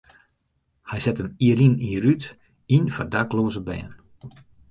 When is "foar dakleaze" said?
2.95-3.61